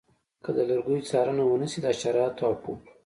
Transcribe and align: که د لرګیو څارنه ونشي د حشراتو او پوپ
که 0.43 0.49
د 0.57 0.59
لرګیو 0.69 1.07
څارنه 1.09 1.43
ونشي 1.45 1.79
د 1.81 1.85
حشراتو 1.91 2.41
او 2.47 2.53
پوپ 2.63 2.81